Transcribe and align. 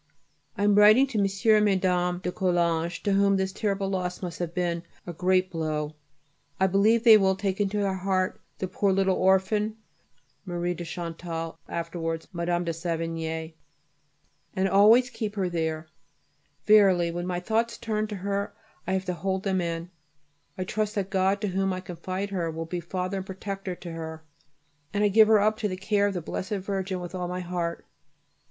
I 0.57 0.63
am 0.63 0.73
writing 0.73 1.05
to 1.05 1.19
M. 1.19 1.27
and 1.57 1.63
Mme. 1.79 2.21
de 2.21 2.31
Coulanges, 2.31 2.97
to 3.03 3.13
whom 3.13 3.37
this 3.37 3.51
terrible 3.53 3.87
loss 3.87 4.19
must 4.23 4.39
have 4.39 4.51
been 4.51 4.81
a 5.05 5.13
great 5.13 5.51
blow. 5.51 5.93
I 6.59 6.65
believe 6.65 7.03
they 7.03 7.19
will 7.19 7.35
take 7.35 7.61
into 7.61 7.77
their 7.77 7.93
heart 7.97 8.41
the 8.57 8.67
poor 8.67 8.91
little 8.91 9.15
orphan[B] 9.17 9.75
and 14.55 14.67
always 14.69 15.09
keep 15.11 15.35
her 15.35 15.49
there. 15.49 15.87
Verily 16.65 17.11
when 17.11 17.27
my 17.27 17.39
thoughts 17.39 17.77
turn 17.77 18.07
to 18.07 18.15
her 18.15 18.55
I 18.87 18.93
have 18.93 19.05
to 19.05 19.13
hold 19.13 19.43
them 19.43 19.61
in. 19.61 19.91
I 20.57 20.63
trust 20.63 20.95
that 20.95 21.11
God, 21.11 21.39
to 21.41 21.49
whom 21.49 21.71
I 21.71 21.79
confide 21.79 22.31
her, 22.31 22.49
will 22.49 22.65
be 22.65 22.79
Father 22.79 23.17
and 23.17 23.25
Protector 23.27 23.75
to 23.75 23.91
her, 23.91 24.23
and 24.91 25.03
I 25.03 25.09
give 25.09 25.27
her 25.27 25.39
up 25.39 25.57
to 25.57 25.67
the 25.67 25.77
care 25.77 26.07
of 26.07 26.15
the 26.15 26.21
Blessed 26.21 26.53
Virgin 26.55 26.99
with 26.99 27.13
all 27.13 27.27
my 27.27 27.41
heart. 27.41 27.85